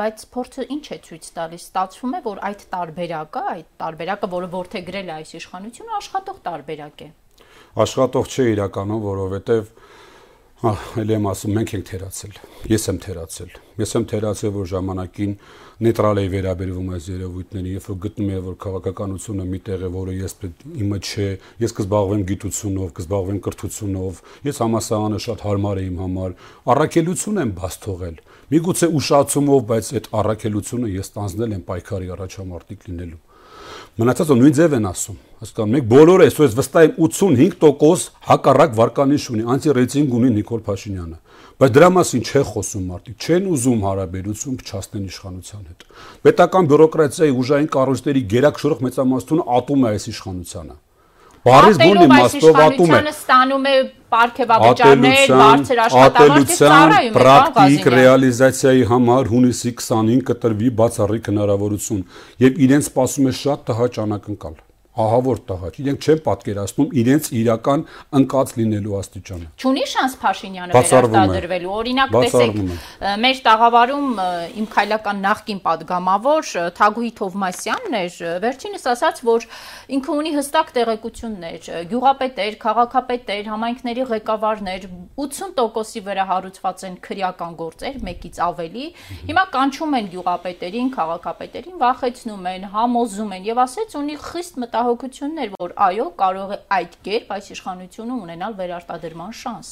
[0.00, 4.82] բայց փորձը ինչ է ցույց տալիս։ Ստացվում է, որ այդ տարբերակը, այդ տարբերակը, որը որթե
[4.88, 7.08] գրել է այս իշխանությունը, աշխատող տարբերակ է։
[7.76, 9.64] Աշխատող չէ իրականում, որովհետեւ
[10.66, 12.38] Ահ, եմ ասում, մենք ենք թերացել։
[12.72, 15.34] Ես եմ թերացել։ Ես եմ թերացել, որ ժամանակին
[15.86, 20.16] նեյտրալ էի վերաբերվում այս երևույթներին, երբ որ գտնում եմ, որ քաղաքականությունը մի տեղ է, որը
[20.16, 20.34] ես
[20.86, 21.28] իմը չէ,
[21.62, 26.36] ես կզբաղվեմ գիտությունով, կզբաղվեմ կրթությունով, ես համասարանը շատ հարմար է իմ համար,
[26.74, 28.18] առաքելություն եմ բաց թողել։
[28.56, 33.25] Միգուցե ուշացումով, բայց այդ առաքելությունը ես տանձնել եմ պայքարի առաջամարտիկ լինելու
[33.96, 39.44] մնացածը նույն ձև են ասում։ Հասկանում եք, բոլորը այսօր վստահ եմ 85% հակառակ վարկանիշ ունի,
[39.56, 41.16] անտի-ռեյտինգ ունի Նիկոլ Փաշինյանը։
[41.56, 45.86] Բայց դրա մասին չէ խոսում մարդիկ, չեն ուզում հարաբերություն փչացնեն իշխանության հետ։
[46.28, 50.76] Պետական բյուրոկրատիայի ուժային կառույցների գերակշռող մեծամասնությունը ատում է այս իշխանությանը
[51.46, 53.74] Բարից բուն իմաստով ատում է։ Ստանում է
[54.16, 62.06] պարգևաբճարներ, բարձր աշխատավարձ ծառայում է պրակտիկ ռեալիզացիայի համար հունիսի 20-ին կտրվի բացառիկ հնարավորություն
[62.46, 64.56] եւ իրենց սպասում է շատ տհաճ անակնկալ
[64.96, 67.82] ահավոր տղա, իրենք չեն պատկերացնում իրենց իրական
[68.16, 72.56] ընկած լինելու աստիճանը։ Չունի շանս Փաշինյանը վերարտադրվելու։ Օրինակ, տեսեք,
[73.26, 74.06] մեր տաղավարում
[74.56, 79.46] իմ քայլական նախկին падգամավոր Թագուհի Թովմասյանն էր, վերջինս ասաց, որ
[79.96, 84.88] ինքը ունի հստակ տեղեկություններ, գյուղապետեր, քաղաքապետեր, համայնքների ղեկավարներ
[85.20, 88.86] 80%-ի վրա հարուցված են քրեական գործեր, մեկից ավելի։
[89.30, 95.50] Հիմա կանչում են գյուղապետերին, քաղաքապետերին, վախեցնում են, համոզում են եւ ասեց ունի խիստ մտահոգ մտահոգություններ,
[95.58, 99.70] որ այո, կարող է այդ կերպ այս իշխանությունը ունենալ վերարտադրման շանս։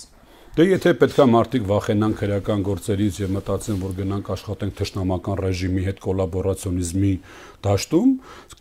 [0.54, 5.98] Դե եթե պետքա մարդիկ վախենան քրեական գործերից եւ մտածեն, որ գնանք աշխատենք թշնամական ռեժիմի հետ
[6.04, 7.12] կոլաբորացիոնիզմի
[7.66, 8.12] դաշտում,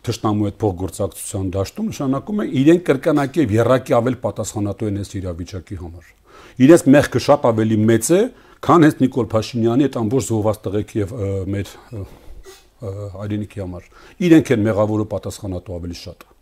[0.08, 5.80] թշնամու հետ փոխգործակցության դաշտում, նշանակում է իրենք կրկնակի եւ երրակի ավել պատասխանատու են այս իրավիճակի
[5.84, 6.12] համար։
[6.64, 8.20] Իրենց մեղքը շատ ավելի մեծ է,
[8.64, 11.16] քան հենց Նիկոլ Փաշինյանի այդ ամբողջ զոհված տղեկի եւ
[11.54, 11.74] մեր
[13.14, 13.90] հայրենիքի համար։
[14.28, 16.33] Իրենք են մեղավորը պատասխանատու ավելի շատ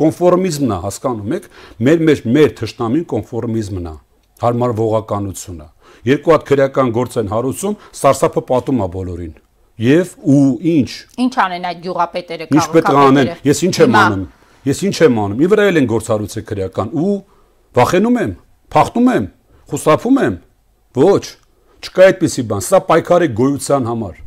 [0.00, 1.46] կոնֆորմիզմն է, հասկանում եք,
[1.86, 3.94] մեր մեջ մեր թշնամին կոնֆորմիզմն է,
[4.42, 5.66] հարմարվողականությունը։
[6.08, 9.34] Երկու հատ քրեական գործ են հարուցում, սարսափը պատում է բոլորին։
[9.84, 10.42] Եվ ու
[10.74, 10.90] ինչ։
[11.24, 14.26] Ինչ անեն այդ գյուղապետերը, քաղաքապետերը։ Ինչ պետք է անեն։ Ես ինչ եմ անում։
[14.64, 17.14] Ես ինչ եմ անում։ Ի վրա էլ են գործ հարուցել քրեական ու
[17.78, 18.36] վախենում եմ,
[18.74, 19.26] փախտում եմ,
[19.70, 20.36] խուսափում եմ։
[21.04, 21.24] Ոչ,
[21.84, 24.22] չկա այդպիսի բան։ Սա պայքար է գոյության համար։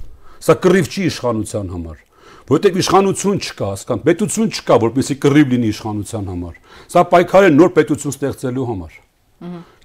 [0.48, 2.07] Սա կռիվ չի իշխանության համար
[2.48, 6.54] որովհետև իշխանություն չկա, հասկան, պետություն չկա, որպեսզի կռիվ լինի իշխանության համար։
[6.94, 8.94] Սա պայքար է նոր պետություն ստեղծելու համար։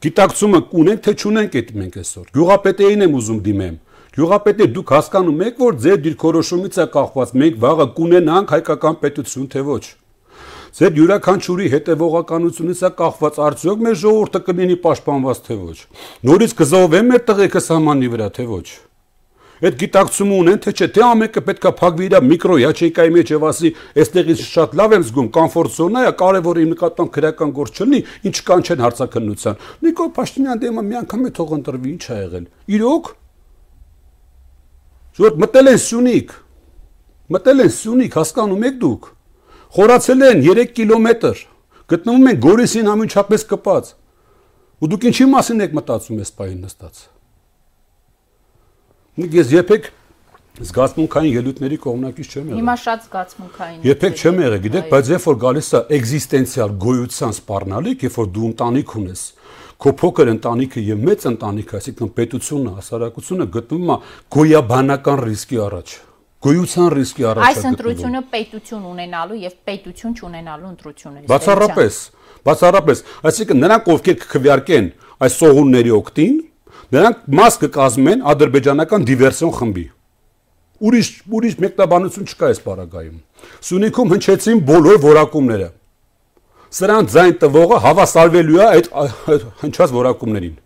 [0.02, 3.74] Գիտակցումը կունենք թե չունենք այդ մենք այսօր։ Գյուղապետերին եմ ուզում դիմեմ։
[4.12, 9.64] Գյուղապետը դուք հասկանում եք, որ ձեր դիրքորոշումից է կախված, մենք վաղը կունենանք հայկական պետություն թե
[9.68, 9.84] ոչ։
[10.72, 15.78] Ձեր յուրաքանչյուրի հետևողականությունից է կախված արդյոք մեր ժողովուրդը կլինի պաշտպանված թե ոչ։
[16.28, 18.66] Նորից կզոհվեն մեր տղեկը սահմանի վրա թե ոչ
[19.62, 23.70] այդ գիտակցումը ունեն, թե չէ, թե ամենը պետքա փակվի իր միկրո յաչեյկայի մեջ եւ ասի,
[24.02, 28.36] այստեղից շատ լավ եմ զգում, կոմֆորտ զոնա է, կարևոր իմ նկատմամբ քրեական գործ չլինի, ինչ
[28.48, 33.12] կանչեն հարցակնության։ Նիկոլ Փաշինյան դեմը մի անգամ է թող ընտրվի, ինչ ա եղել։ Իրոք
[35.12, 36.30] Ժողովուրդ մտել են Սյունիք։
[37.36, 39.08] Մտել են Սյունիք, հասկանում եք դուք։
[39.76, 41.46] Խորացել են 3 կիլոմետր։
[41.92, 43.96] Գտնվում են Գորիսին ամենչապես կպած։
[44.80, 47.08] Ու դուք ինչի մասին եք մտածում այս պահին նստած։
[49.12, 49.88] Ես երբեք
[50.62, 55.36] զգացմունքային ելույթների կողմնակից չեմ եղել։ Հիմա շատ զգացմունքային։ Երբեք չեմ եղել, գիտեք, բայց երբ որ
[55.42, 59.24] գալիս է էգզիստենցիալ գոյության սպառնալիք, երբ որ դու ընտանիք ունես,
[59.82, 63.98] քո փոքր ընտանիքը եւ մեծ ընտանիքը, այսինքն պետությունը, հասարակությունը գտնվում է
[64.32, 65.94] գոյաբանական ռիսկի առաջ
[66.42, 71.98] գոյության ռիսկի առաջ Այս ընտրությունը պետություն ունենալու եւ պետություն չունենալու ընտրություն է։ Բացառապես,
[72.48, 74.88] բացառապես, այսինքն նրանք ովքեր կքվյարկեն
[75.22, 76.34] այս սողունների օկտին,
[76.92, 79.84] նրանք մաս կկազմեն ադրբեջանական դիվերսիոն խմբի։
[80.82, 83.18] Ուրիշ ուրիշ մեկնաբանություն չկա այս բaragայում։
[83.68, 85.68] Սյունիքում հնչեցին բոլոր որակումները։
[86.72, 88.88] Սրանց ձայն տվողը հավասարվելու է այդ
[89.62, 90.56] հնչած որակումներին։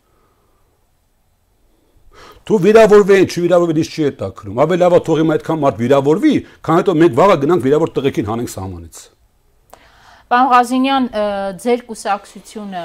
[2.46, 6.78] Դու վիրավորվեն, չվիրավորվեն ինչ չի հետաքրում։ Ավելի լավ է թողի մա այդքան մարդ վիրավորվի, քան
[6.78, 9.00] հետո մենք վաղը գնանք վիրավոր տղեկին հանենք սահմանից։
[10.26, 11.04] Պարոն Ղազինյան,
[11.62, 12.80] ձեր կուսակցությունը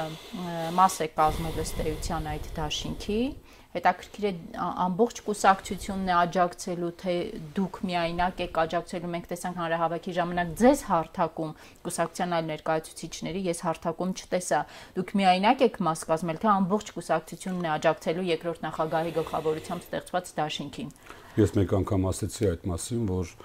[0.78, 3.16] մաս է կազմել ըստ էության այդ դաշինքի
[3.72, 4.32] հետաքրքիր է
[4.84, 7.14] ամբողջ կուսակցությունն է աջակցելու թե
[7.56, 11.56] դուք միայնակ եք աջակցելու մենք տեսանք հանրահավաքի ժամանակ ձեզ հարթակում
[11.88, 14.62] կուսակցության այլ ներկայացուցիչների ես հարթակում չտեսա
[15.00, 20.94] դուք միայնակ եք մաս կազմել թե ամբողջ կուսակցությունն է աջակցելու երկրորդ նախագահի գլխավորությամբ ստեղծված դաշինքին
[21.42, 23.36] ես մեկ անգամ ասացի այդ մասին որ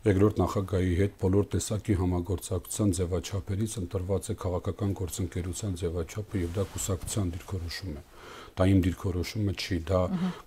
[0.00, 7.34] երկրորդ նախագահի հետ բոլոր տեսակի համագործակցության ձևաչափերից ընտրված է քաղաքական գործընկերության ձևաչափը եւ դա կուսակցության
[7.34, 8.04] դիրքորոշում է
[8.56, 10.00] դա իմ դիրքորոշումը չի, դա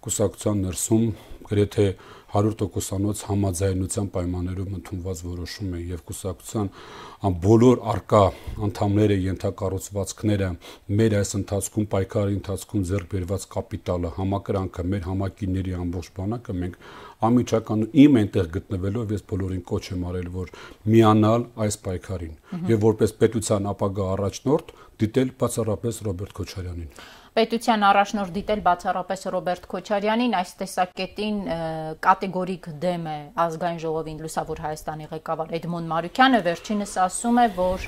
[0.03, 1.05] կուսակցության ներսում
[1.47, 1.85] գրեթե
[2.33, 6.69] 100%-անոց համաձայնության պայմաններով ընդունված որոշում է եւ կուսակցության
[7.43, 8.21] բոլոր արկա
[8.67, 10.49] անդամները ենթակառուցվածքները
[10.99, 16.79] մեր այս ընթացքում պայքարի ընթացքում ձեռք բերված կապիտալը համակրանքը մեր համակիների ամբողջ բանակը մենք
[17.29, 20.53] ամիջական իմ այնտեղ գտնվելով ես բոլորին կոչ եմ արել որ
[20.93, 26.89] միանալ այս պայքարին եւ որպես պետության ապագա առաջնորդ դիտել բացառապես Ռոբերտ Քոչարյանին
[27.33, 31.39] պետության առաջնորդ դիտել բացառապես Ռոբերտ Քոչարյանին այս տեսակետին
[32.05, 37.87] կատեգորիկ դեմ է ազգային ժողովին լուսավոր Հայաստանի ղեկավար Էդմոն Մարուկյանը վերջինս ասում է որ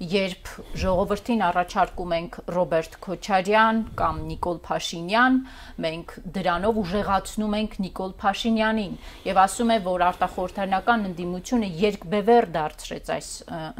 [0.00, 5.38] երբ ժողովրդին առաջարկում ենք Ռոբերտ Քոչարյան կամ Նիկոլ Փաշինյան
[5.86, 8.94] մենք դրանով ուժեղացնում ենք Նիկոլ Փաշինյանին
[9.30, 13.30] եւ ասում է որ արտախորհրդանական ընդդիմությունը երկբևեռ դարձրեց այս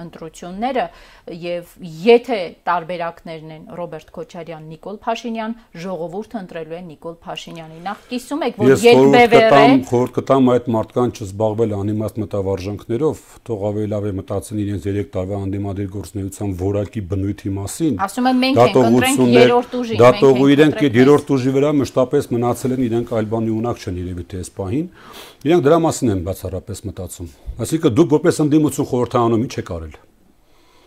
[0.07, 0.87] ընտրությունները
[1.47, 1.77] եւ
[2.07, 8.61] եթե տարբերակներն են Ռոբերտ Քոչարյան Նիկոլ Փաշինյան, ժողովուրդը ընտրելու է Նիկոլ Փաշինյանի։ Նախ կիսում եք,
[8.63, 14.13] որ երկբևեր է։ Ես խորհուրդ կտամ այդ մարդկանց չզբաղվել անիմաստ մտավարժանքներով, թող ավելի լավ է
[14.21, 19.77] մտածեն իրենց 3 տարվա անդիմադիր գործնեության որակի բնույթի մասին։ Ասում եմ մենք ենք ընտրենք երրորդ
[19.81, 24.27] ուժի, Դատողու իրենք երրորդ ուժի վրա մշտապես մնացել են իրենք այլ բանի ունակ չեն երևի
[24.31, 24.87] թե այս պահին։
[25.47, 27.33] Իրենք դրա մասին են բացառապես մտածում։
[27.67, 29.97] Այսինքն դուք որպես ընդդիմություն խորհրդանում ինչ եք արել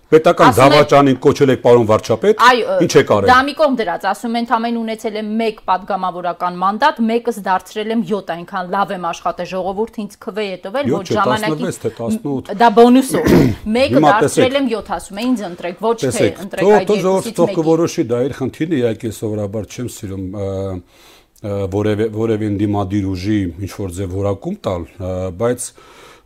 [0.10, 2.40] պետական դավաճանին կոչել եք պարոն վարչապետ,
[2.86, 7.02] ինչ եք արել։ Դա մի կողմ դրած, ասում են ամեն ունեցել եմ 1 падգամավորական մանդատ,
[7.10, 11.70] մեկս դարձրել եմ 7, այնքան լավ եմ աշխատել ժողովուրդը ինձ քվե է տվել, ոչ ժամանակի
[11.70, 13.30] 16 թե 18։ Դա բոնուսով։
[13.78, 17.54] Մեկը դարձրել եմ 7, ասում են ինձ ընտրեք, ոչ թե ընտրեք այդ երկուսից մեկը։ Թող
[17.70, 20.26] կորոշի դա իր խնդիրն է, իհարկե սովորաբար չեմ սիրում
[21.40, 24.88] որևէ որևէ դիմադիր ուժի ինչ որ ձև որակում տալ,
[25.40, 25.68] բայց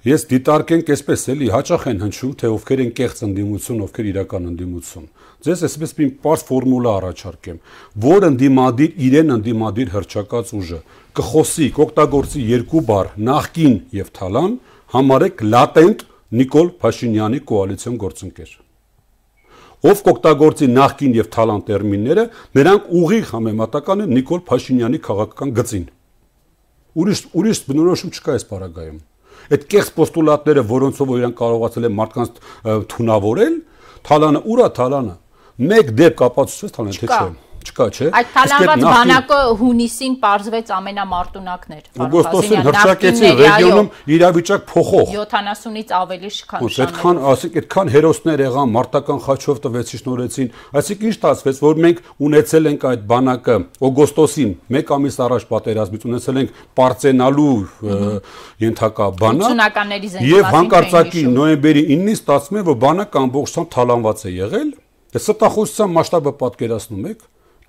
[0.04, 5.06] Ես դիտարկենք այսպես էլի հաճախ են հնչում թե ովքեր են կեղծ ընդդիմություն, ովքեր իրական ընդդիմություն։
[5.48, 7.62] Ձեզ այսպես մի պարզ ֆորմուլա առաջարկեմ,
[8.04, 10.80] որ ընդդիմադիր իրեն ընդդիմադիր հրճակած ուժը
[11.20, 14.60] կխոսի, կօգտագործի երկու բառ՝ նախքին եւ թալան,
[14.92, 16.04] համարեք լատենտ
[16.44, 18.54] Նիկոլ Փաշինյանի կոալիցիոն գործընկեր
[19.84, 22.24] ով կօգտագործի նախքին եւ թալան տերմինները,
[22.56, 25.90] նրանք ուղիղ համեմատական են Նիկոլ Փաշինյանի քաղաքական գծին։
[27.04, 29.02] Ուրիշ ուրիշ բնորոշում չկա այս բaragայում
[29.52, 32.42] այդ կեղծ պոստուլատները, որոնցով որ իրենք կարողացել են մարդկանց
[32.94, 33.58] թունավորել,
[34.08, 35.16] թալանը ուրա թալանը։
[35.74, 42.64] Մեկ դեպք ապացուցվեց թալանը թե չէ չկա, չէ։ Այդ թալանված բանակը հունիսին parzվեց ամենամարտունակներ։ Օգոստոսին
[42.68, 50.02] հրճակեցին ռեգիոնում իրավիճակ փոխող։ 70-ից ավելի շքան։ Այդքան, ասենք, այդքան հերոսներ եղան, մարտական խաչով տվեցի
[50.04, 50.52] շնորհեցին։
[50.84, 53.58] Այսինքն ինչ ստացվեց, որ մենք ունեցել ենք այդ բանակը
[53.90, 57.58] օգոստոսին 1 ամիս առաջ պատերազմից ունեցել ենք պարծենալու
[58.64, 59.80] ենթակա բանակ։
[60.34, 64.70] Եվ հանկարծակի նոյեմբերի 9-ին ստացվում է, որ բանակը ամբողջությամբ թալանված է եղել։
[65.14, 67.20] Դե ստախոսության մասշտաբը պատկերացնում եք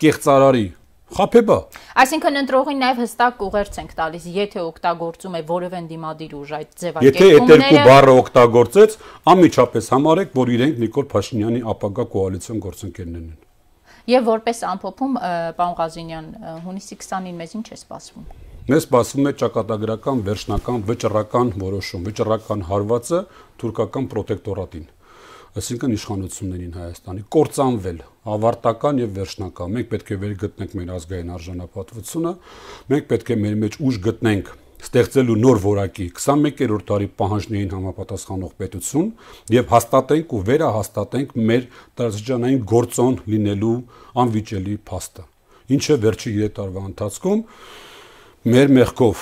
[0.04, 0.66] կեղծարարի
[1.14, 1.56] խափեբա
[2.02, 4.24] այսինքն ընտրողին նաև հստակ ուղերձ ենք տալիս.
[4.34, 8.96] Եթե օգտագործում է որևէ դիմադիր ուժ այդ ձևակերպումները եթե այդ երկու բառը օգտագործեց
[9.34, 13.42] անմիջապես համարեք որ իրենք Նիկոլ Փաշինյանի ապագա կոալիցիոն գործընկերներն են
[14.04, 15.14] եւ որպես ամփոփում
[15.60, 16.26] պարոն Ղազինյան
[16.64, 18.26] հունիսի 20-ին մեզ ինչ է սպասվում?
[18.64, 23.20] Մեզ սպասվում է ճակատագրական վերջնական վճռական որոշում, վճռական հարվածը
[23.60, 24.86] թուրքական պրոտեկտորատին
[25.54, 27.98] այսինքն իշխանություններին Հայաստանի կործանվել
[28.34, 32.32] ավարտական եւ վերջնական։ Մենք պետք է վերգտնենք մեր ազգային արժանապատվությունը,
[32.90, 34.50] մենք պետք է մեր մեջ ուժ գտնենք
[34.84, 39.06] ստեղծելու նոր որակի 21-րդ դարի պահանջներին համապատասխանող պետություն
[39.54, 41.64] եւ հաստատենք ու վերահաստատենք մեր
[42.00, 43.78] տարածաշրջանային գործոն լինելու
[44.24, 45.24] անվիճելի փաստը
[45.78, 47.40] ինչը վերջի 3 տարվա ընթացքում
[48.44, 49.20] մեր մեղքով,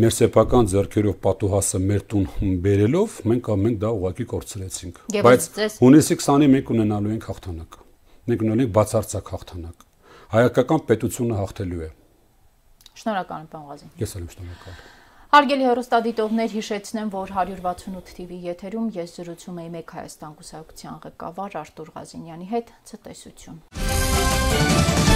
[0.00, 5.48] մեր սեփական ձեռքերով պատուհասը մեր տուն բերելով մենք ամենք դա ուղակի կորցրեցինք։ Բայց
[5.82, 7.76] հունիսի 20-ին մենք ունենալու ենք հաղթանակ։
[8.32, 9.84] Մենք ունենալու ենք բացարձակ հաղթանակ։
[10.32, 11.90] Հայկական պետությունը հաղթելու է։
[13.02, 14.80] Շնորհակալ եմ, պարոն Ղազին։ Ես էլ եմ շնորհակալ։
[15.32, 21.88] Հարգելի հեռուստադիտողներ, հիշեցնեմ, որ 168 TV եթերում ես զրուցում եի Մեկ Հայաստան կուսակցության ղեկավար Արտուր
[21.96, 25.11] Ղազինյանի հետ։ Ցտեսություն։